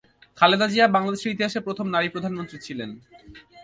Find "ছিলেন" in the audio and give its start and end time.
2.65-2.89